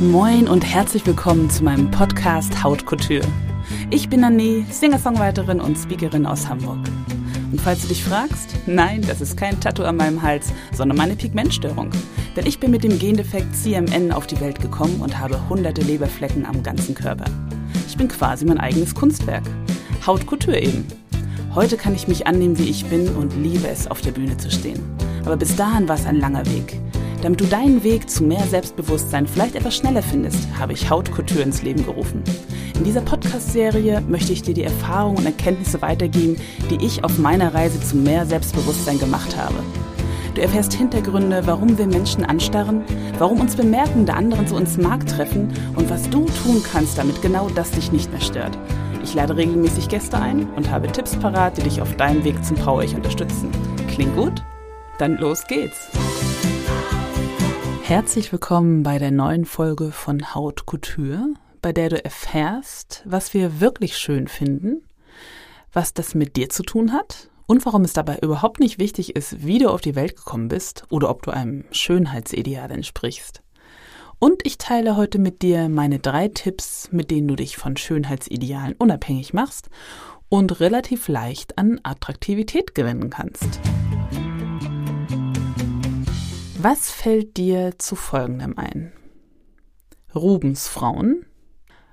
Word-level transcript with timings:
Moin 0.00 0.48
und 0.48 0.64
herzlich 0.64 1.06
willkommen 1.06 1.48
zu 1.48 1.62
meinem 1.62 1.88
Podcast 1.88 2.64
Haut 2.64 2.84
Couture. 2.84 3.24
Ich 3.90 4.08
bin 4.08 4.24
Anne, 4.24 4.66
Singer-Songwriterin 4.68 5.60
und 5.60 5.78
Speakerin 5.78 6.26
aus 6.26 6.48
Hamburg. 6.48 6.80
Und 7.52 7.60
falls 7.60 7.82
du 7.82 7.88
dich 7.88 8.02
fragst, 8.02 8.56
nein, 8.66 9.02
das 9.06 9.20
ist 9.20 9.36
kein 9.36 9.60
Tattoo 9.60 9.84
an 9.84 9.96
meinem 9.96 10.20
Hals, 10.20 10.52
sondern 10.72 10.98
meine 10.98 11.14
Pigmentstörung. 11.14 11.90
Denn 12.34 12.44
ich 12.44 12.58
bin 12.58 12.72
mit 12.72 12.82
dem 12.82 12.98
Gendefekt 12.98 13.54
CMN 13.54 14.10
auf 14.10 14.26
die 14.26 14.40
Welt 14.40 14.60
gekommen 14.60 15.00
und 15.00 15.20
habe 15.20 15.48
hunderte 15.48 15.82
Leberflecken 15.82 16.44
am 16.44 16.64
ganzen 16.64 16.96
Körper. 16.96 17.26
Ich 17.86 17.96
bin 17.96 18.08
quasi 18.08 18.44
mein 18.44 18.58
eigenes 18.58 18.96
Kunstwerk. 18.96 19.44
Haut 20.04 20.26
Couture 20.26 20.60
eben. 20.60 20.86
Heute 21.54 21.76
kann 21.76 21.94
ich 21.94 22.08
mich 22.08 22.26
annehmen, 22.26 22.58
wie 22.58 22.68
ich 22.68 22.84
bin 22.86 23.08
und 23.14 23.36
liebe 23.36 23.68
es, 23.68 23.86
auf 23.86 24.00
der 24.00 24.10
Bühne 24.10 24.36
zu 24.38 24.50
stehen. 24.50 24.82
Aber 25.24 25.36
bis 25.36 25.54
dahin 25.54 25.86
war 25.88 25.94
es 25.94 26.04
ein 26.04 26.18
langer 26.18 26.44
Weg. 26.46 26.80
Damit 27.24 27.40
du 27.40 27.46
deinen 27.46 27.82
Weg 27.82 28.10
zu 28.10 28.22
mehr 28.22 28.46
Selbstbewusstsein 28.46 29.26
vielleicht 29.26 29.54
etwas 29.54 29.74
schneller 29.74 30.02
findest, 30.02 30.46
habe 30.58 30.74
ich 30.74 30.90
Hautkultur 30.90 31.42
ins 31.42 31.62
Leben 31.62 31.82
gerufen. 31.82 32.22
In 32.74 32.84
dieser 32.84 33.00
Podcast-Serie 33.00 34.02
möchte 34.02 34.34
ich 34.34 34.42
dir 34.42 34.52
die 34.52 34.64
Erfahrungen 34.64 35.16
und 35.16 35.24
Erkenntnisse 35.24 35.80
weitergeben, 35.80 36.36
die 36.68 36.84
ich 36.84 37.02
auf 37.02 37.16
meiner 37.16 37.54
Reise 37.54 37.80
zu 37.80 37.96
mehr 37.96 38.26
Selbstbewusstsein 38.26 38.98
gemacht 38.98 39.38
habe. 39.38 39.54
Du 40.34 40.42
erfährst 40.42 40.74
Hintergründe, 40.74 41.46
warum 41.46 41.78
wir 41.78 41.86
Menschen 41.86 42.26
anstarren, 42.26 42.82
warum 43.16 43.40
uns 43.40 43.56
Bemerkungen 43.56 44.04
der 44.04 44.16
anderen 44.16 44.46
zu 44.46 44.54
uns 44.54 44.76
Markt 44.76 45.08
treffen 45.08 45.48
und 45.76 45.88
was 45.88 46.10
du 46.10 46.26
tun 46.26 46.62
kannst, 46.70 46.98
damit 46.98 47.22
genau 47.22 47.48
das 47.48 47.70
dich 47.70 47.90
nicht 47.90 48.12
mehr 48.12 48.20
stört. 48.20 48.58
Ich 49.02 49.14
lade 49.14 49.34
regelmäßig 49.34 49.88
Gäste 49.88 50.20
ein 50.20 50.50
und 50.56 50.70
habe 50.70 50.88
Tipps 50.88 51.16
parat, 51.16 51.56
die 51.56 51.62
dich 51.62 51.80
auf 51.80 51.96
deinem 51.96 52.22
Weg 52.22 52.44
zum 52.44 52.58
Power 52.58 52.82
Ich 52.84 52.94
unterstützen. 52.94 53.48
Klingt 53.88 54.14
gut? 54.14 54.44
Dann 54.98 55.16
los 55.16 55.46
geht's! 55.46 55.88
Herzlich 57.86 58.32
willkommen 58.32 58.82
bei 58.82 58.98
der 58.98 59.10
neuen 59.10 59.44
Folge 59.44 59.92
von 59.92 60.34
Haut 60.34 60.64
Couture, 60.64 61.34
bei 61.60 61.70
der 61.70 61.90
du 61.90 62.02
erfährst, 62.02 63.02
was 63.04 63.34
wir 63.34 63.60
wirklich 63.60 63.98
schön 63.98 64.26
finden, 64.26 64.82
was 65.70 65.92
das 65.92 66.14
mit 66.14 66.36
dir 66.36 66.48
zu 66.48 66.62
tun 66.62 66.94
hat 66.94 67.28
und 67.46 67.66
warum 67.66 67.82
es 67.82 67.92
dabei 67.92 68.20
überhaupt 68.22 68.58
nicht 68.58 68.78
wichtig 68.78 69.14
ist, 69.16 69.44
wie 69.44 69.58
du 69.58 69.68
auf 69.68 69.82
die 69.82 69.96
Welt 69.96 70.16
gekommen 70.16 70.48
bist 70.48 70.84
oder 70.88 71.10
ob 71.10 71.24
du 71.24 71.30
einem 71.30 71.66
Schönheitsideal 71.72 72.70
entsprichst. 72.70 73.42
Und 74.18 74.46
ich 74.46 74.56
teile 74.56 74.96
heute 74.96 75.18
mit 75.18 75.42
dir 75.42 75.68
meine 75.68 75.98
drei 75.98 76.28
Tipps, 76.28 76.88
mit 76.90 77.10
denen 77.10 77.28
du 77.28 77.36
dich 77.36 77.58
von 77.58 77.76
Schönheitsidealen 77.76 78.76
unabhängig 78.78 79.34
machst 79.34 79.68
und 80.30 80.58
relativ 80.58 81.06
leicht 81.06 81.58
an 81.58 81.80
Attraktivität 81.82 82.74
gewinnen 82.74 83.10
kannst. 83.10 83.60
Was 86.66 86.90
fällt 86.90 87.36
dir 87.36 87.74
zu 87.76 87.94
folgendem 87.94 88.56
ein? 88.56 88.90
Rubens 90.14 90.66
Frauen, 90.66 91.26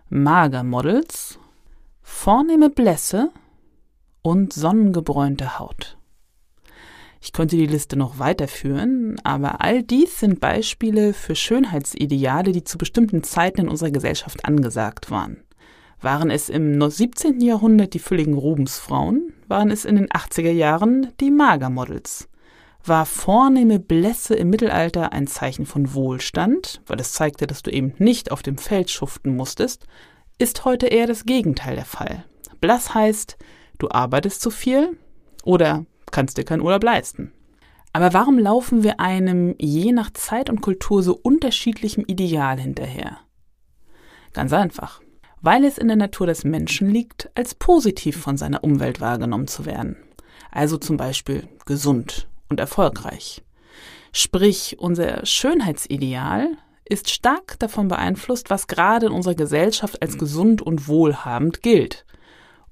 Magermodels, 0.08 1.39
vornehme 2.02 2.69
Blässe 2.69 3.31
und 4.22 4.53
sonnengebräunte 4.53 5.59
Haut. 5.59 5.97
Ich 7.19 7.33
könnte 7.33 7.58
die 7.58 7.67
Liste 7.67 7.97
noch 7.97 8.17
weiterführen, 8.17 9.19
aber 9.25 9.59
all 9.59 9.83
dies 9.83 10.22
sind 10.22 10.39
Beispiele 10.39 11.11
für 11.11 11.35
Schönheitsideale, 11.35 12.53
die 12.53 12.63
zu 12.63 12.78
bestimmten 12.78 13.23
Zeiten 13.23 13.59
in 13.59 13.67
unserer 13.67 13.91
Gesellschaft 13.91 14.45
angesagt 14.45 15.11
waren. 15.11 15.44
Waren 16.00 16.31
es 16.31 16.47
im 16.47 16.80
17. 16.89 17.41
Jahrhundert 17.41 17.94
die 17.94 18.00
fülligen 18.00 18.35
Rubensfrauen, 18.35 19.33
waren 19.50 19.69
es 19.69 19.83
in 19.83 19.97
den 19.97 20.08
80er 20.08 20.52
Jahren 20.52 21.11
die 21.19 21.30
Magermodels 21.30 22.30
war 22.83 23.05
vornehme 23.05 23.79
Blässe 23.79 24.35
im 24.35 24.49
Mittelalter 24.49 25.13
ein 25.13 25.27
Zeichen 25.27 25.65
von 25.65 25.93
Wohlstand, 25.93 26.81
weil 26.88 26.99
es 26.99 27.13
zeigte, 27.13 27.47
dass 27.47 27.63
du 27.63 27.71
eben 27.71 27.93
nicht 27.97 28.31
auf 28.31 28.41
dem 28.41 28.57
Feld 28.57 28.89
schuften 28.89 29.35
musstest, 29.35 29.85
ist 30.38 30.65
heute 30.65 30.88
eher 30.88 31.07
das 31.07 31.25
Gegenteil 31.25 31.75
der 31.75 31.85
Fall. 31.85 32.25
Blass 32.59 32.94
heißt, 32.94 33.38
du 33.78 33.89
arbeitest 33.89 34.41
zu 34.41 34.50
viel 34.50 34.97
oder 35.44 35.85
kannst 36.11 36.38
dir 36.38 36.44
keinen 36.44 36.61
Urlaub 36.61 36.83
leisten. 36.83 37.31
Aber 37.94 38.13
warum 38.13 38.39
laufen 38.39 38.83
wir 38.83 39.00
einem 39.00 39.56
je 39.59 39.91
nach 39.91 40.11
Zeit 40.11 40.50
und 40.50 40.61
Kultur 40.61 41.03
so 41.03 41.19
unterschiedlichem 41.22 42.06
Ideal 42.07 42.59
hinterher? 42.59 43.17
Ganz 44.33 44.53
einfach. 44.53 45.01
Weil 45.41 45.66
es 45.66 45.77
in 45.77 45.88
der 45.88 45.97
Natur 45.97 46.27
des 46.27 46.44
Menschen 46.44 46.89
liegt, 46.89 47.29
als 47.35 47.56
positiv 47.56 48.17
von 48.17 48.38
seiner 48.38 48.63
Umwelt 48.63 49.01
wahrgenommen 49.01 49.47
zu 49.47 49.66
werden. 49.66 49.97
Also 50.51 50.77
zum 50.77 50.97
Beispiel 50.97 51.47
gesund, 51.66 52.29
und 52.51 52.59
erfolgreich. 52.59 53.41
Sprich, 54.13 54.78
unser 54.79 55.25
Schönheitsideal 55.25 56.57
ist 56.85 57.09
stark 57.09 57.57
davon 57.59 57.88
beeinflusst, 57.88 58.50
was 58.50 58.67
gerade 58.67 59.07
in 59.07 59.12
unserer 59.13 59.35
Gesellschaft 59.35 60.01
als 60.01 60.17
gesund 60.17 60.62
und 60.62 60.88
wohlhabend 60.88 61.62
gilt. 61.62 62.06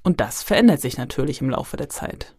Und 0.03 0.19
das 0.19 0.43
verändert 0.43 0.81
sich 0.81 0.97
natürlich 0.97 1.41
im 1.41 1.49
Laufe 1.49 1.77
der 1.77 1.89
Zeit. 1.89 2.35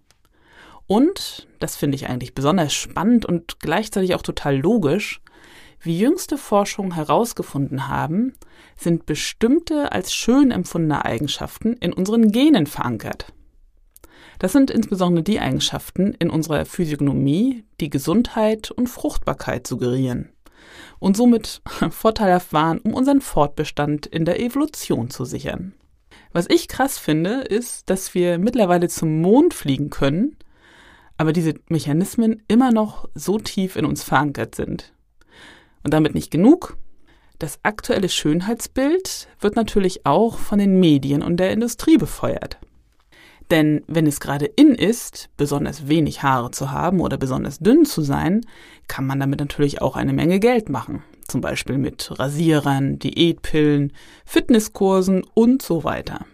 Und, 0.87 1.49
das 1.61 1.77
finde 1.77 1.95
ich 1.95 2.09
eigentlich 2.09 2.35
besonders 2.35 2.75
spannend 2.75 3.25
und 3.25 3.61
gleichzeitig 3.61 4.15
auch 4.15 4.23
total 4.23 4.57
logisch, 4.57 5.23
wie 5.81 5.99
jüngste 5.99 6.37
Forschungen 6.37 6.95
herausgefunden 6.95 7.89
haben, 7.89 8.35
sind 8.77 9.07
bestimmte 9.07 9.93
als 9.93 10.13
schön 10.13 10.51
empfundene 10.51 11.07
Eigenschaften 11.07 11.75
in 11.75 11.95
unseren 11.95 12.33
Genen 12.33 12.67
verankert. 12.67 13.33
Das 14.41 14.53
sind 14.53 14.71
insbesondere 14.71 15.23
die 15.23 15.39
Eigenschaften 15.39 16.15
in 16.15 16.31
unserer 16.31 16.65
Physiognomie, 16.65 17.63
die 17.79 17.91
Gesundheit 17.91 18.71
und 18.71 18.89
Fruchtbarkeit 18.89 19.67
suggerieren 19.67 20.31
und 20.99 21.15
somit 21.15 21.61
vorteilhaft 21.91 22.55
waren, 22.55 22.79
um 22.79 22.95
unseren 22.95 23.21
Fortbestand 23.21 24.07
in 24.07 24.25
der 24.25 24.41
Evolution 24.41 25.11
zu 25.11 25.27
sichern. 25.27 25.75
Was 26.33 26.47
ich 26.49 26.69
krass 26.69 26.97
finde, 26.97 27.43
ist, 27.43 27.91
dass 27.91 28.15
wir 28.15 28.39
mittlerweile 28.39 28.89
zum 28.89 29.21
Mond 29.21 29.53
fliegen 29.53 29.91
können, 29.91 30.37
aber 31.19 31.35
diese 31.35 31.55
Mechanismen 31.69 32.43
immer 32.49 32.73
noch 32.73 33.11
so 33.15 33.39
tief 33.39 33.77
in 33.77 33.85
uns 33.85 34.03
verankert 34.03 34.55
sind. 34.55 34.95
Und 35.83 35.93
damit 35.93 36.15
nicht 36.15 36.31
genug. 36.31 36.79
Das 37.39 37.59
aktuelle 37.63 38.09
Schönheitsbild 38.09 39.29
wird 39.39 39.57
natürlich 39.57 40.07
auch 40.07 40.39
von 40.39 40.59
den 40.59 40.81
Medien 40.81 41.23
und 41.23 41.37
der 41.37 41.53
Industrie 41.53 41.99
befeuert. 41.99 42.59
Denn 43.51 43.83
wenn 43.89 44.07
es 44.07 44.21
gerade 44.21 44.47
in 44.47 44.75
ist, 44.75 45.29
besonders 45.37 45.89
wenig 45.89 46.23
Haare 46.23 46.53
zu 46.53 46.71
haben 46.71 47.01
oder 47.01 47.17
besonders 47.17 47.59
dünn 47.59 47.85
zu 47.85 48.03
sein, 48.03 48.43
kann 48.87 49.07
man 49.07 49.19
damit 49.19 49.41
natürlich 49.41 49.83
auch 49.83 49.97
eine 49.97 50.13
Menge 50.13 50.39
Geld 50.39 50.69
machen. 50.69 51.03
Zum 51.27 51.41
Beispiel 51.41 51.79
mit 51.79 52.19
Rasierern, 52.19 52.99
Diätpillen, 52.99 53.93
Fitnesskursen 54.25 55.25
und 55.35 55.63
so 55.63 55.85
weiter. 55.85 56.27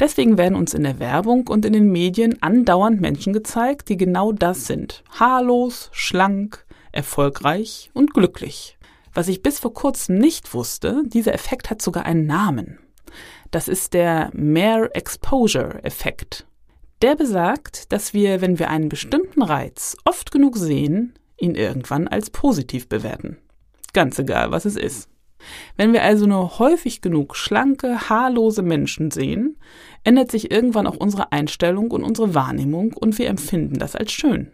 Deswegen 0.00 0.36
werden 0.38 0.56
uns 0.56 0.74
in 0.74 0.82
der 0.82 0.98
Werbung 0.98 1.46
und 1.48 1.64
in 1.64 1.72
den 1.72 1.90
Medien 1.90 2.42
andauernd 2.42 3.00
Menschen 3.00 3.32
gezeigt, 3.32 3.88
die 3.88 3.96
genau 3.96 4.32
das 4.32 4.66
sind. 4.66 5.04
Haarlos, 5.10 5.88
schlank, 5.92 6.66
erfolgreich 6.92 7.90
und 7.94 8.12
glücklich. 8.12 8.76
Was 9.12 9.28
ich 9.28 9.42
bis 9.42 9.60
vor 9.60 9.72
kurzem 9.72 10.18
nicht 10.18 10.52
wusste, 10.52 11.02
dieser 11.06 11.32
Effekt 11.32 11.70
hat 11.70 11.80
sogar 11.80 12.04
einen 12.04 12.26
Namen. 12.26 12.78
Das 13.54 13.68
ist 13.68 13.94
der 13.94 14.32
Mere 14.34 14.92
Exposure 14.96 15.84
Effekt. 15.84 16.44
Der 17.02 17.14
besagt, 17.14 17.92
dass 17.92 18.12
wir, 18.12 18.40
wenn 18.40 18.58
wir 18.58 18.68
einen 18.68 18.88
bestimmten 18.88 19.42
Reiz 19.42 19.96
oft 20.04 20.32
genug 20.32 20.56
sehen, 20.56 21.14
ihn 21.38 21.54
irgendwann 21.54 22.08
als 22.08 22.30
positiv 22.30 22.88
bewerten. 22.88 23.36
Ganz 23.92 24.18
egal, 24.18 24.50
was 24.50 24.64
es 24.64 24.74
ist. 24.74 25.08
Wenn 25.76 25.92
wir 25.92 26.02
also 26.02 26.26
nur 26.26 26.58
häufig 26.58 27.00
genug 27.00 27.36
schlanke, 27.36 28.10
haarlose 28.10 28.62
Menschen 28.62 29.12
sehen, 29.12 29.56
ändert 30.02 30.32
sich 30.32 30.50
irgendwann 30.50 30.88
auch 30.88 30.96
unsere 30.96 31.30
Einstellung 31.30 31.92
und 31.92 32.02
unsere 32.02 32.34
Wahrnehmung 32.34 32.92
und 32.92 33.18
wir 33.20 33.28
empfinden 33.28 33.78
das 33.78 33.94
als 33.94 34.10
schön. 34.10 34.50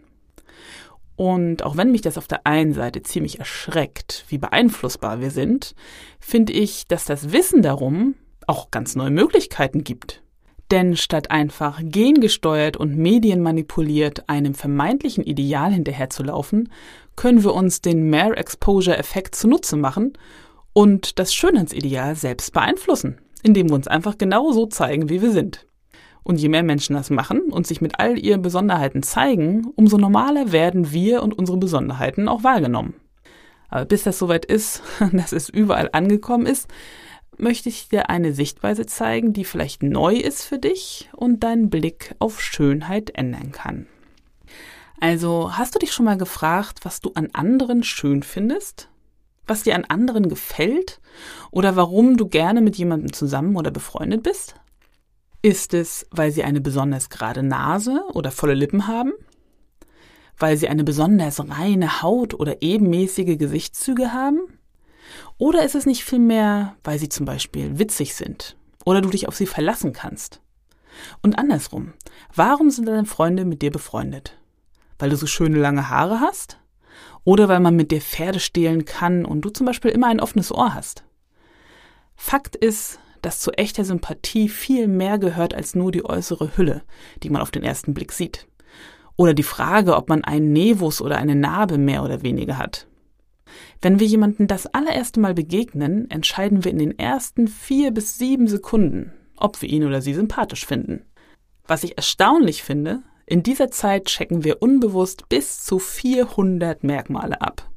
Und 1.15 1.63
auch 1.63 1.75
wenn 1.75 1.91
mich 1.91 2.01
das 2.01 2.19
auf 2.19 2.27
der 2.27 2.45
einen 2.45 2.73
Seite 2.73 3.01
ziemlich 3.01 3.39
erschreckt, 3.39 4.25
wie 4.27 4.37
beeinflussbar 4.37 5.21
wir 5.21 5.31
sind, 5.31 5.73
finde 6.19 6.53
ich, 6.53 6.85
dass 6.87 7.05
das 7.05 7.31
Wissen 7.31 7.63
darum 7.63 8.13
auch 8.51 8.69
ganz 8.69 8.97
neue 8.97 9.11
Möglichkeiten 9.11 9.85
gibt. 9.85 10.21
Denn 10.71 10.97
statt 10.97 11.31
einfach 11.31 11.79
gengesteuert 11.81 12.75
und 12.75 12.97
medienmanipuliert 12.97 14.27
einem 14.27 14.55
vermeintlichen 14.55 15.23
Ideal 15.23 15.71
hinterherzulaufen, 15.71 16.69
können 17.15 17.45
wir 17.45 17.53
uns 17.53 17.79
den 17.79 18.09
Mere 18.09 18.35
Exposure 18.35 18.97
Effekt 18.97 19.35
zunutze 19.35 19.77
machen 19.77 20.17
und 20.73 21.17
das 21.17 21.33
Schönheitsideal 21.33 22.15
selbst 22.15 22.51
beeinflussen, 22.51 23.19
indem 23.41 23.69
wir 23.69 23.75
uns 23.75 23.87
einfach 23.87 24.17
genau 24.17 24.51
so 24.51 24.65
zeigen, 24.65 25.07
wie 25.07 25.21
wir 25.21 25.31
sind. 25.31 25.65
Und 26.23 26.35
je 26.41 26.49
mehr 26.49 26.63
Menschen 26.63 26.97
das 26.97 27.09
machen 27.09 27.53
und 27.53 27.65
sich 27.65 27.79
mit 27.79 28.01
all 28.01 28.19
ihren 28.19 28.41
Besonderheiten 28.41 29.01
zeigen, 29.01 29.67
umso 29.77 29.97
normaler 29.97 30.51
werden 30.51 30.91
wir 30.91 31.23
und 31.23 31.37
unsere 31.37 31.57
Besonderheiten 31.57 32.27
auch 32.27 32.43
wahrgenommen. 32.43 32.95
Aber 33.69 33.85
bis 33.85 34.03
das 34.03 34.19
soweit 34.19 34.43
ist, 34.43 34.83
dass 35.13 35.31
es 35.31 35.47
überall 35.47 35.89
angekommen 35.93 36.45
ist, 36.45 36.67
möchte 37.41 37.69
ich 37.69 37.89
dir 37.89 38.09
eine 38.09 38.33
Sichtweise 38.33 38.85
zeigen, 38.85 39.33
die 39.33 39.45
vielleicht 39.45 39.83
neu 39.83 40.15
ist 40.15 40.43
für 40.43 40.59
dich 40.59 41.09
und 41.13 41.43
deinen 41.43 41.69
Blick 41.69 42.15
auf 42.19 42.41
Schönheit 42.41 43.11
ändern 43.11 43.51
kann. 43.51 43.87
Also, 44.99 45.57
hast 45.57 45.73
du 45.73 45.79
dich 45.79 45.91
schon 45.93 46.05
mal 46.05 46.17
gefragt, 46.17 46.79
was 46.83 47.01
du 47.01 47.11
an 47.15 47.29
anderen 47.33 47.83
schön 47.83 48.21
findest? 48.21 48.89
Was 49.47 49.63
dir 49.63 49.75
an 49.75 49.85
anderen 49.85 50.29
gefällt? 50.29 51.01
Oder 51.49 51.75
warum 51.75 52.17
du 52.17 52.27
gerne 52.27 52.61
mit 52.61 52.77
jemandem 52.77 53.11
zusammen 53.11 53.55
oder 53.55 53.71
befreundet 53.71 54.21
bist? 54.21 54.55
Ist 55.41 55.73
es, 55.73 56.05
weil 56.11 56.31
sie 56.31 56.43
eine 56.43 56.61
besonders 56.61 57.09
gerade 57.09 57.41
Nase 57.41 58.03
oder 58.13 58.29
volle 58.29 58.53
Lippen 58.53 58.87
haben? 58.87 59.11
Weil 60.37 60.55
sie 60.57 60.67
eine 60.67 60.83
besonders 60.83 61.39
reine 61.49 62.03
Haut 62.03 62.35
oder 62.35 62.61
ebenmäßige 62.61 63.37
Gesichtszüge 63.39 64.13
haben? 64.13 64.39
Oder 65.37 65.63
ist 65.63 65.75
es 65.75 65.85
nicht 65.85 66.03
vielmehr, 66.03 66.75
weil 66.83 66.99
sie 66.99 67.09
zum 67.09 67.25
Beispiel 67.25 67.79
witzig 67.79 68.15
sind 68.15 68.55
oder 68.85 69.01
du 69.01 69.09
dich 69.09 69.27
auf 69.27 69.35
sie 69.35 69.47
verlassen 69.47 69.93
kannst? 69.93 70.41
Und 71.21 71.37
andersrum, 71.37 71.93
warum 72.35 72.69
sind 72.69 72.87
deine 72.87 73.05
Freunde 73.05 73.45
mit 73.45 73.61
dir 73.61 73.71
befreundet? 73.71 74.37
Weil 74.99 75.09
du 75.09 75.15
so 75.15 75.25
schöne 75.25 75.57
lange 75.57 75.89
Haare 75.89 76.19
hast? 76.19 76.57
Oder 77.23 77.47
weil 77.47 77.59
man 77.59 77.75
mit 77.75 77.91
dir 77.91 78.01
Pferde 78.01 78.39
stehlen 78.39 78.85
kann 78.85 79.25
und 79.25 79.41
du 79.41 79.49
zum 79.49 79.65
Beispiel 79.65 79.91
immer 79.91 80.07
ein 80.07 80.19
offenes 80.19 80.51
Ohr 80.51 80.73
hast? 80.73 81.03
Fakt 82.15 82.55
ist, 82.55 82.99
dass 83.21 83.39
zu 83.39 83.51
echter 83.51 83.85
Sympathie 83.85 84.49
viel 84.49 84.87
mehr 84.87 85.19
gehört 85.19 85.53
als 85.53 85.75
nur 85.75 85.91
die 85.91 86.05
äußere 86.05 86.57
Hülle, 86.57 86.83
die 87.23 87.29
man 87.29 87.41
auf 87.41 87.51
den 87.51 87.63
ersten 87.63 87.93
Blick 87.93 88.11
sieht. 88.11 88.47
Oder 89.15 89.33
die 89.33 89.43
Frage, 89.43 89.95
ob 89.95 90.09
man 90.09 90.23
einen 90.23 90.51
Nevus 90.53 91.01
oder 91.01 91.17
eine 91.17 91.35
Narbe 91.35 91.77
mehr 91.77 92.03
oder 92.03 92.23
weniger 92.23 92.57
hat. 92.57 92.87
Wenn 93.81 93.99
wir 93.99 94.07
jemanden 94.07 94.47
das 94.47 94.67
allererste 94.67 95.19
Mal 95.19 95.33
begegnen, 95.33 96.09
entscheiden 96.09 96.63
wir 96.63 96.71
in 96.71 96.79
den 96.79 96.97
ersten 96.97 97.47
vier 97.47 97.91
bis 97.91 98.17
sieben 98.17 98.47
Sekunden, 98.47 99.13
ob 99.37 99.61
wir 99.61 99.69
ihn 99.69 99.85
oder 99.85 100.01
sie 100.01 100.13
sympathisch 100.13 100.65
finden. 100.65 101.05
Was 101.67 101.83
ich 101.83 101.97
erstaunlich 101.97 102.63
finde, 102.63 103.03
in 103.25 103.43
dieser 103.43 103.71
Zeit 103.71 104.05
checken 104.05 104.43
wir 104.43 104.61
unbewusst 104.61 105.29
bis 105.29 105.63
zu 105.63 105.79
400 105.79 106.83
Merkmale 106.83 107.41
ab. 107.41 107.69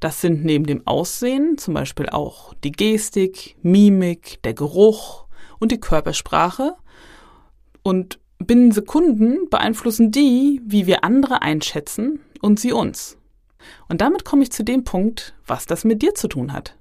Das 0.00 0.20
sind 0.20 0.44
neben 0.44 0.66
dem 0.66 0.86
Aussehen 0.86 1.56
zum 1.56 1.74
Beispiel 1.74 2.08
auch 2.08 2.52
die 2.54 2.72
Gestik, 2.72 3.56
Mimik, 3.62 4.42
der 4.42 4.52
Geruch 4.52 5.26
und 5.60 5.72
die 5.72 5.80
Körpersprache. 5.80 6.74
Und 7.82 8.18
binnen 8.38 8.72
Sekunden 8.72 9.48
beeinflussen 9.48 10.10
die, 10.10 10.60
wie 10.64 10.86
wir 10.86 11.04
andere 11.04 11.42
einschätzen 11.42 12.20
und 12.40 12.60
sie 12.60 12.72
uns. 12.72 13.16
Und 13.88 14.00
damit 14.00 14.24
komme 14.24 14.42
ich 14.42 14.52
zu 14.52 14.64
dem 14.64 14.84
Punkt, 14.84 15.34
was 15.46 15.66
das 15.66 15.84
mit 15.84 16.02
dir 16.02 16.14
zu 16.14 16.28
tun 16.28 16.52
hat. 16.52 16.76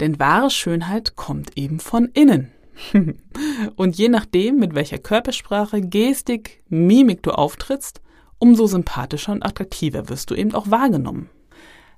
Denn 0.00 0.18
wahre 0.18 0.50
Schönheit 0.50 1.16
kommt 1.16 1.56
eben 1.56 1.80
von 1.80 2.06
innen. 2.06 2.50
und 3.76 3.96
je 3.96 4.08
nachdem, 4.08 4.58
mit 4.58 4.74
welcher 4.74 4.98
Körpersprache, 4.98 5.80
Gestik, 5.80 6.62
Mimik 6.68 7.22
du 7.22 7.32
auftrittst, 7.32 8.00
umso 8.38 8.66
sympathischer 8.66 9.32
und 9.32 9.44
attraktiver 9.44 10.08
wirst 10.08 10.30
du 10.30 10.34
eben 10.34 10.54
auch 10.54 10.70
wahrgenommen. 10.70 11.30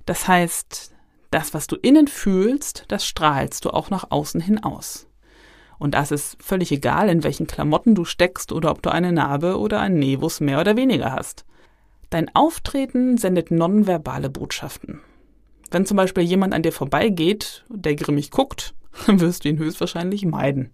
Das 0.05 0.27
heißt, 0.27 0.93
das, 1.31 1.53
was 1.53 1.67
du 1.67 1.75
innen 1.75 2.07
fühlst, 2.07 2.85
das 2.87 3.05
strahlst 3.05 3.65
du 3.65 3.71
auch 3.71 3.89
nach 3.89 4.11
außen 4.11 4.41
hin 4.41 4.63
aus. 4.63 5.07
Und 5.77 5.95
das 5.95 6.11
ist 6.11 6.37
völlig 6.41 6.71
egal, 6.71 7.09
in 7.09 7.23
welchen 7.23 7.47
Klamotten 7.47 7.95
du 7.95 8.05
steckst 8.05 8.51
oder 8.51 8.71
ob 8.71 8.81
du 8.81 8.91
eine 8.91 9.11
Narbe 9.11 9.57
oder 9.57 9.81
ein 9.81 9.95
Nevus 9.99 10.39
mehr 10.39 10.59
oder 10.61 10.77
weniger 10.77 11.11
hast. 11.11 11.45
Dein 12.09 12.33
Auftreten 12.35 13.17
sendet 13.17 13.51
nonverbale 13.51 14.29
Botschaften. 14.29 15.01
Wenn 15.71 15.85
zum 15.85 15.97
Beispiel 15.97 16.23
jemand 16.23 16.53
an 16.53 16.61
dir 16.61 16.71
vorbeigeht, 16.71 17.65
der 17.69 17.95
grimmig 17.95 18.31
guckt, 18.31 18.73
wirst 19.07 19.43
du 19.43 19.49
ihn 19.49 19.57
höchstwahrscheinlich 19.57 20.25
meiden. 20.25 20.73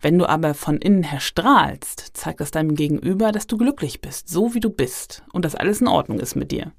Wenn 0.00 0.18
du 0.18 0.26
aber 0.26 0.54
von 0.54 0.78
innen 0.78 1.02
her 1.02 1.20
strahlst, 1.20 2.16
zeigt 2.16 2.40
das 2.40 2.52
deinem 2.52 2.76
Gegenüber, 2.76 3.32
dass 3.32 3.48
du 3.48 3.58
glücklich 3.58 4.00
bist, 4.00 4.28
so 4.28 4.54
wie 4.54 4.60
du 4.60 4.70
bist 4.70 5.24
und 5.32 5.44
dass 5.44 5.56
alles 5.56 5.80
in 5.80 5.88
Ordnung 5.88 6.20
ist 6.20 6.36
mit 6.36 6.52
dir. 6.52 6.72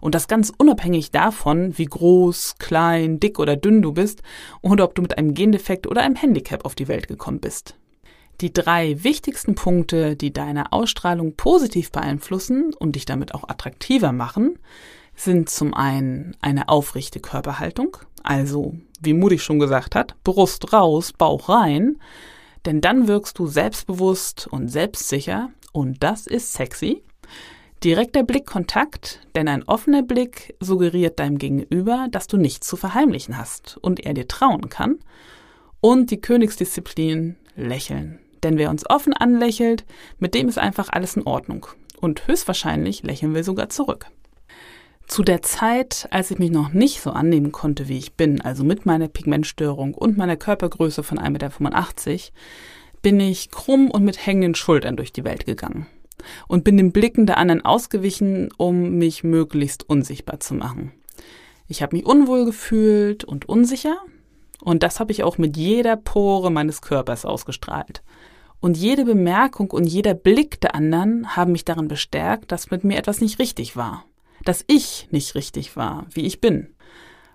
Und 0.00 0.14
das 0.14 0.28
ganz 0.28 0.52
unabhängig 0.56 1.10
davon, 1.10 1.78
wie 1.78 1.86
groß, 1.86 2.56
klein, 2.58 3.18
dick 3.18 3.38
oder 3.38 3.56
dünn 3.56 3.82
du 3.82 3.92
bist 3.92 4.22
oder 4.60 4.84
ob 4.84 4.94
du 4.94 5.02
mit 5.02 5.16
einem 5.16 5.32
Gendefekt 5.32 5.86
oder 5.86 6.02
einem 6.02 6.16
Handicap 6.16 6.64
auf 6.64 6.74
die 6.74 6.88
Welt 6.88 7.08
gekommen 7.08 7.40
bist. 7.40 7.76
Die 8.42 8.52
drei 8.52 9.02
wichtigsten 9.02 9.54
Punkte, 9.54 10.14
die 10.14 10.32
deine 10.32 10.72
Ausstrahlung 10.72 11.36
positiv 11.36 11.90
beeinflussen 11.90 12.74
und 12.74 12.96
dich 12.96 13.06
damit 13.06 13.34
auch 13.34 13.48
attraktiver 13.48 14.12
machen, 14.12 14.58
sind 15.14 15.48
zum 15.48 15.72
einen 15.72 16.36
eine 16.42 16.68
aufrichte 16.68 17.20
Körperhaltung, 17.20 17.96
also 18.22 18.74
wie 19.00 19.14
Mutti 19.14 19.38
schon 19.38 19.58
gesagt 19.58 19.94
hat, 19.94 20.14
Brust 20.22 20.72
raus, 20.74 21.14
Bauch 21.14 21.48
rein, 21.48 21.98
denn 22.66 22.82
dann 22.82 23.08
wirkst 23.08 23.38
du 23.38 23.46
selbstbewusst 23.46 24.46
und 24.46 24.68
selbstsicher 24.68 25.50
und 25.72 26.02
das 26.02 26.26
ist 26.26 26.52
sexy. 26.52 27.02
Direkter 27.84 28.22
Blickkontakt, 28.22 29.20
denn 29.34 29.48
ein 29.48 29.62
offener 29.62 30.02
Blick 30.02 30.54
suggeriert 30.60 31.18
deinem 31.18 31.38
Gegenüber, 31.38 32.08
dass 32.10 32.26
du 32.26 32.36
nichts 32.36 32.66
zu 32.66 32.76
verheimlichen 32.76 33.38
hast 33.38 33.78
und 33.80 34.00
er 34.00 34.14
dir 34.14 34.28
trauen 34.28 34.68
kann. 34.68 34.98
Und 35.80 36.10
die 36.10 36.20
Königsdisziplin 36.20 37.36
Lächeln. 37.54 38.18
Denn 38.42 38.58
wer 38.58 38.70
uns 38.70 38.88
offen 38.88 39.12
anlächelt, 39.12 39.84
mit 40.18 40.34
dem 40.34 40.48
ist 40.48 40.58
einfach 40.58 40.88
alles 40.90 41.16
in 41.16 41.24
Ordnung. 41.24 41.66
Und 42.00 42.26
höchstwahrscheinlich 42.26 43.02
lächeln 43.02 43.34
wir 43.34 43.44
sogar 43.44 43.68
zurück. 43.68 44.06
Zu 45.06 45.22
der 45.22 45.40
Zeit, 45.42 46.08
als 46.10 46.30
ich 46.30 46.38
mich 46.38 46.50
noch 46.50 46.72
nicht 46.72 47.00
so 47.00 47.10
annehmen 47.10 47.52
konnte, 47.52 47.88
wie 47.88 47.98
ich 47.98 48.14
bin, 48.14 48.40
also 48.40 48.64
mit 48.64 48.86
meiner 48.86 49.08
Pigmentstörung 49.08 49.94
und 49.94 50.16
meiner 50.16 50.36
Körpergröße 50.36 51.02
von 51.02 51.18
1,85 51.18 52.10
Meter, 52.10 52.20
bin 53.02 53.20
ich 53.20 53.50
krumm 53.50 53.90
und 53.90 54.04
mit 54.04 54.26
hängenden 54.26 54.56
Schultern 54.56 54.96
durch 54.96 55.12
die 55.12 55.24
Welt 55.24 55.46
gegangen 55.46 55.86
und 56.48 56.64
bin 56.64 56.76
den 56.76 56.92
Blicken 56.92 57.26
der 57.26 57.38
anderen 57.38 57.64
ausgewichen, 57.64 58.48
um 58.56 58.98
mich 58.98 59.22
möglichst 59.22 59.88
unsichtbar 59.88 60.40
zu 60.40 60.54
machen. 60.54 60.92
Ich 61.68 61.82
habe 61.82 61.96
mich 61.96 62.06
unwohl 62.06 62.44
gefühlt 62.44 63.24
und 63.24 63.48
unsicher 63.48 63.96
und 64.62 64.82
das 64.82 65.00
habe 65.00 65.12
ich 65.12 65.22
auch 65.22 65.38
mit 65.38 65.56
jeder 65.56 65.96
Pore 65.96 66.50
meines 66.50 66.82
Körpers 66.82 67.24
ausgestrahlt. 67.24 68.02
Und 68.60 68.76
jede 68.76 69.04
Bemerkung 69.04 69.70
und 69.70 69.84
jeder 69.84 70.14
Blick 70.14 70.60
der 70.60 70.74
anderen 70.74 71.36
haben 71.36 71.52
mich 71.52 71.64
darin 71.64 71.88
bestärkt, 71.88 72.50
dass 72.52 72.70
mit 72.70 72.84
mir 72.84 72.96
etwas 72.96 73.20
nicht 73.20 73.38
richtig 73.38 73.76
war 73.76 74.04
dass 74.46 74.64
ich 74.68 75.08
nicht 75.10 75.34
richtig 75.34 75.76
war, 75.76 76.06
wie 76.10 76.24
ich 76.26 76.40
bin. 76.40 76.74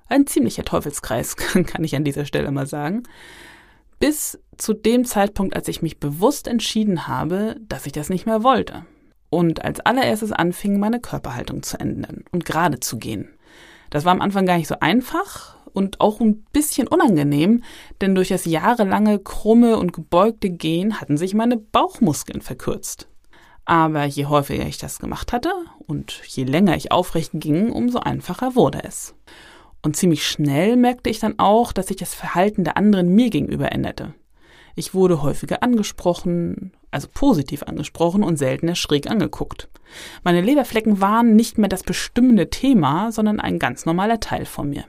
Ein 0.07 0.27
ziemlicher 0.27 0.65
Teufelskreis, 0.65 1.35
kann 1.35 1.83
ich 1.83 1.95
an 1.95 2.03
dieser 2.03 2.25
Stelle 2.25 2.51
mal 2.51 2.67
sagen. 2.67 3.03
Bis 3.99 4.39
zu 4.57 4.73
dem 4.73 5.05
Zeitpunkt, 5.05 5.55
als 5.55 5.67
ich 5.67 5.81
mich 5.81 5.99
bewusst 5.99 6.47
entschieden 6.47 7.07
habe, 7.07 7.57
dass 7.67 7.85
ich 7.85 7.91
das 7.91 8.09
nicht 8.09 8.25
mehr 8.25 8.43
wollte. 8.43 8.85
Und 9.29 9.63
als 9.63 9.79
allererstes 9.79 10.31
anfing, 10.31 10.79
meine 10.79 10.99
Körperhaltung 10.99 11.63
zu 11.63 11.79
ändern 11.79 12.25
und 12.31 12.45
gerade 12.45 12.79
zu 12.79 12.97
gehen. 12.97 13.29
Das 13.89 14.03
war 14.03 14.11
am 14.11 14.21
Anfang 14.21 14.45
gar 14.45 14.57
nicht 14.57 14.67
so 14.67 14.75
einfach 14.79 15.55
und 15.73 16.01
auch 16.01 16.19
ein 16.19 16.43
bisschen 16.53 16.87
unangenehm, 16.87 17.63
denn 18.01 18.15
durch 18.15 18.29
das 18.29 18.45
jahrelange 18.45 19.19
krumme 19.19 19.77
und 19.77 19.93
gebeugte 19.93 20.49
Gehen 20.49 20.99
hatten 20.99 21.17
sich 21.17 21.33
meine 21.33 21.57
Bauchmuskeln 21.57 22.41
verkürzt. 22.41 23.07
Aber 23.65 24.05
je 24.05 24.25
häufiger 24.25 24.65
ich 24.65 24.77
das 24.77 24.99
gemacht 24.99 25.33
hatte 25.33 25.53
und 25.87 26.21
je 26.27 26.43
länger 26.43 26.75
ich 26.75 26.91
aufrecht 26.91 27.31
ging, 27.33 27.71
umso 27.71 27.99
einfacher 27.99 28.55
wurde 28.55 28.83
es. 28.83 29.15
Und 29.83 29.95
ziemlich 29.95 30.27
schnell 30.27 30.75
merkte 30.75 31.09
ich 31.09 31.19
dann 31.19 31.39
auch, 31.39 31.71
dass 31.71 31.87
sich 31.87 31.97
das 31.97 32.13
Verhalten 32.13 32.63
der 32.63 32.77
anderen 32.77 33.13
mir 33.13 33.29
gegenüber 33.29 33.71
änderte. 33.71 34.13
Ich 34.75 34.93
wurde 34.93 35.21
häufiger 35.21 35.63
angesprochen, 35.63 36.71
also 36.91 37.07
positiv 37.13 37.63
angesprochen 37.63 38.23
und 38.23 38.37
seltener 38.37 38.75
schräg 38.75 39.09
angeguckt. 39.09 39.69
Meine 40.23 40.41
Leberflecken 40.41 41.01
waren 41.01 41.35
nicht 41.35 41.57
mehr 41.57 41.69
das 41.69 41.83
bestimmende 41.83 42.49
Thema, 42.49 43.11
sondern 43.11 43.39
ein 43.39 43.59
ganz 43.59 43.85
normaler 43.85 44.19
Teil 44.19 44.45
von 44.45 44.69
mir. 44.69 44.85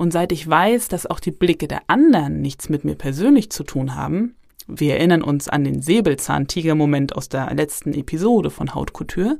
Und 0.00 0.14
seit 0.14 0.32
ich 0.32 0.48
weiß, 0.48 0.88
dass 0.88 1.04
auch 1.04 1.20
die 1.20 1.30
Blicke 1.30 1.68
der 1.68 1.82
anderen 1.88 2.40
nichts 2.40 2.70
mit 2.70 2.86
mir 2.86 2.94
persönlich 2.94 3.52
zu 3.52 3.64
tun 3.64 3.96
haben, 3.96 4.34
wir 4.66 4.94
erinnern 4.94 5.20
uns 5.20 5.46
an 5.46 5.62
den 5.62 5.82
Säbelzahntiger-Moment 5.82 7.14
aus 7.14 7.28
der 7.28 7.52
letzten 7.52 7.92
Episode 7.92 8.48
von 8.48 8.74
Hautkultur, 8.74 9.38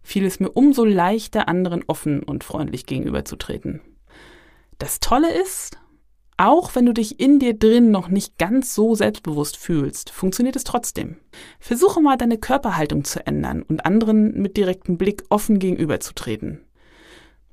fiel 0.00 0.24
es 0.26 0.38
mir 0.38 0.50
umso 0.50 0.84
leichter, 0.84 1.48
anderen 1.48 1.82
offen 1.88 2.22
und 2.22 2.44
freundlich 2.44 2.86
gegenüberzutreten. 2.86 3.80
Das 4.78 5.00
Tolle 5.00 5.32
ist, 5.42 5.76
auch 6.36 6.76
wenn 6.76 6.86
du 6.86 6.94
dich 6.94 7.18
in 7.18 7.40
dir 7.40 7.54
drin 7.54 7.90
noch 7.90 8.06
nicht 8.06 8.38
ganz 8.38 8.76
so 8.76 8.94
selbstbewusst 8.94 9.56
fühlst, 9.56 10.10
funktioniert 10.10 10.54
es 10.54 10.62
trotzdem. 10.62 11.16
Versuche 11.58 12.00
mal 12.00 12.16
deine 12.16 12.38
Körperhaltung 12.38 13.02
zu 13.02 13.26
ändern 13.26 13.62
und 13.62 13.84
anderen 13.84 14.40
mit 14.40 14.56
direktem 14.56 14.98
Blick 14.98 15.24
offen 15.30 15.58
gegenüberzutreten. 15.58 16.60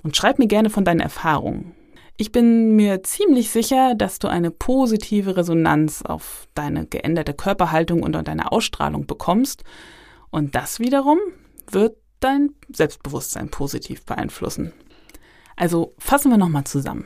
Und 0.04 0.16
schreib 0.16 0.38
mir 0.38 0.48
gerne 0.48 0.70
von 0.70 0.86
deinen 0.86 1.00
Erfahrungen. 1.00 1.74
Ich 2.20 2.32
bin 2.32 2.76
mir 2.76 3.04
ziemlich 3.04 3.52
sicher, 3.52 3.94
dass 3.94 4.18
du 4.18 4.28
eine 4.28 4.50
positive 4.50 5.38
Resonanz 5.38 6.02
auf 6.02 6.48
deine 6.56 6.88
geänderte 6.88 7.36
Körperhaltung 7.36 8.02
und 8.02 8.14
deine 8.14 8.52
Ausstrahlung 8.52 9.06
bekommst. 9.06 9.64
Und 10.32 10.56
das 10.56 10.80
wiederum 10.80 11.20
wird 11.70 11.96
dein 12.20 12.56
Selbstbewusstsein 12.74 13.50
positiv 13.50 14.04
beeinflussen. 14.04 14.74
Also 15.56 15.94
fassen 16.00 16.32
wir 16.32 16.40
nochmal 16.40 16.64
zusammen. 16.64 17.06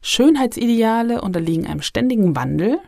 Schönheitsideale 0.00 1.20
unterliegen 1.20 1.66
einem 1.66 1.82
ständigen 1.82 2.34
Wandel 2.34 2.78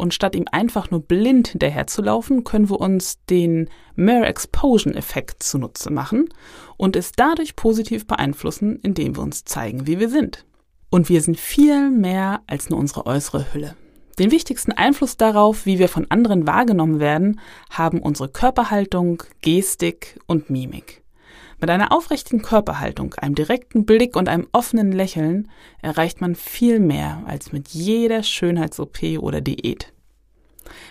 Und 0.00 0.14
statt 0.14 0.34
ihm 0.34 0.46
einfach 0.50 0.90
nur 0.90 1.02
blind 1.02 1.48
hinterherzulaufen, 1.48 2.42
können 2.42 2.70
wir 2.70 2.80
uns 2.80 3.22
den 3.26 3.68
Mere 3.96 4.24
Exposure 4.24 4.94
Effekt 4.94 5.42
zunutze 5.42 5.90
machen 5.92 6.30
und 6.78 6.96
es 6.96 7.12
dadurch 7.12 7.54
positiv 7.54 8.06
beeinflussen, 8.06 8.78
indem 8.82 9.16
wir 9.16 9.22
uns 9.22 9.44
zeigen, 9.44 9.86
wie 9.86 9.98
wir 9.98 10.08
sind. 10.08 10.46
Und 10.90 11.08
wir 11.08 11.22
sind 11.22 11.38
viel 11.38 11.90
mehr 11.90 12.42
als 12.46 12.68
nur 12.68 12.78
unsere 12.78 13.06
äußere 13.06 13.54
Hülle. 13.54 13.76
Den 14.18 14.32
wichtigsten 14.32 14.72
Einfluss 14.72 15.16
darauf, 15.16 15.64
wie 15.64 15.78
wir 15.78 15.88
von 15.88 16.10
anderen 16.10 16.46
wahrgenommen 16.46 17.00
werden, 17.00 17.40
haben 17.70 18.00
unsere 18.00 18.28
Körperhaltung, 18.28 19.22
Gestik 19.40 20.18
und 20.26 20.50
Mimik. 20.50 21.02
Mit 21.60 21.70
einer 21.70 21.92
aufrechten 21.92 22.42
Körperhaltung, 22.42 23.14
einem 23.14 23.34
direkten 23.34 23.86
Blick 23.86 24.16
und 24.16 24.28
einem 24.28 24.48
offenen 24.52 24.92
Lächeln 24.92 25.50
erreicht 25.80 26.20
man 26.20 26.34
viel 26.34 26.80
mehr 26.80 27.22
als 27.26 27.52
mit 27.52 27.68
jeder 27.68 28.22
Schönheits-OP 28.22 29.18
oder 29.20 29.40
Diät. 29.40 29.92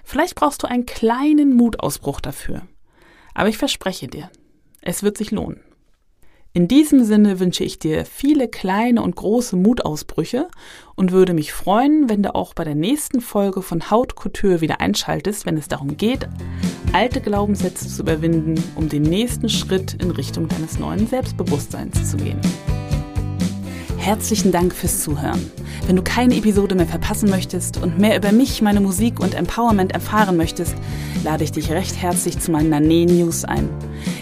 Vielleicht 0.04 0.36
brauchst 0.36 0.64
du 0.64 0.68
einen 0.68 0.86
kleinen 0.86 1.56
Mutausbruch 1.56 2.22
dafür. 2.22 2.64
Aber 3.34 3.50
ich 3.50 3.58
verspreche 3.58 4.08
dir, 4.08 4.30
es 4.82 5.04
wird 5.04 5.18
sich 5.18 5.32
lohnen. 5.32 5.62
In 6.52 6.68
diesem 6.68 7.04
Sinne 7.04 7.40
wünsche 7.40 7.64
ich 7.64 7.78
dir 7.78 8.06
viele 8.06 8.48
kleine 8.48 9.04
und 9.04 9.16
große 9.16 9.56
Mutausbrüche 9.56 10.48
und 10.96 11.12
würde 11.12 11.36
mich 11.36 11.54
freuen, 11.54 12.10
wenn 12.10 12.24
du 12.24 12.34
auch 12.34 12.56
bei 12.56 12.64
der 12.64 12.74
nächsten 12.74 13.22
Folge 13.22 13.62
von 13.62 13.92
Haut 13.92 14.16
Couture 14.16 14.60
wieder 14.60 14.82
einschaltest, 14.82 15.46
wenn 15.46 15.58
es 15.58 15.68
darum 15.68 15.96
geht, 15.96 16.28
alte 16.92 17.22
Glaubenssätze 17.22 17.88
zu 17.88 18.02
überwinden, 18.02 18.56
um 18.76 18.90
den 18.90 19.04
nächsten 19.04 19.48
Schritt 19.48 19.94
in 20.02 20.10
Richtung 20.10 20.48
deines 20.48 20.80
neuen 20.80 21.06
Selbstbewusstseins 21.06 22.10
zu 22.10 22.18
gehen. 22.18 22.42
Herzlichen 24.00 24.52
Dank 24.52 24.74
fürs 24.74 25.04
Zuhören. 25.04 25.52
Wenn 25.86 25.98
du 25.98 26.02
keine 26.02 26.36
Episode 26.36 26.74
mehr 26.74 26.88
verpassen 26.88 27.30
möchtest 27.30 27.78
und 27.78 28.00
mehr 28.00 28.18
über 28.18 28.32
mich, 28.32 28.62
meine 28.64 28.82
Musik 28.82 29.20
und 29.20 29.36
Empowerment 29.36 29.92
erfahren 29.92 30.36
möchtest, 30.36 30.74
lade 31.24 31.44
ich 31.44 31.52
dich 31.52 31.70
recht 31.70 32.02
herzlich 32.02 32.40
zu 32.40 32.50
meinen 32.50 32.70
Nane 32.70 33.06
News 33.06 33.46
ein. 33.46 33.70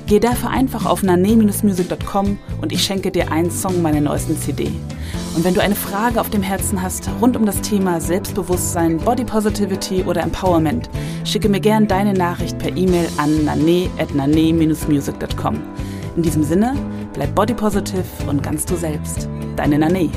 Geh 0.08 0.20
dafür 0.20 0.50
einfach 0.50 0.86
auf 0.86 1.04
nane-music.com 1.04 2.40
und 2.62 2.72
ich 2.72 2.82
schenke 2.82 3.12
dir 3.12 3.30
einen 3.30 3.52
Song 3.52 3.82
meiner 3.82 4.00
neuesten 4.00 4.38
CD. 4.38 4.72
Und 5.36 5.44
wenn 5.44 5.54
du 5.54 5.62
eine 5.62 5.76
Frage 5.76 6.22
auf 6.22 6.30
dem 6.30 6.42
Herzen 6.42 6.82
hast 6.82 7.10
rund 7.22 7.36
um 7.36 7.46
das 7.46 7.60
Thema 7.60 8.00
Selbstbewusstsein, 8.00 9.00
Body 9.00 9.26
Positivity 9.26 10.04
oder 10.04 10.24
Empowerment, 10.24 10.90
schicke 11.26 11.50
mir 11.50 11.60
gern 11.60 11.90
deine 11.90 12.14
Nachricht 12.14 12.58
per 12.58 12.76
E-Mail 12.76 13.10
an 13.18 13.44
nane-music.com. 13.44 15.62
In 16.16 16.24
diesem 16.24 16.44
Sinne, 16.44 16.74
bleib 17.14 17.36
body 17.36 17.54
positive 17.54 18.06
und 18.28 18.42
ganz 18.42 18.66
du 18.66 18.78
selbst. 18.78 19.28
Deine 19.58 19.78
Nane. 19.78 20.10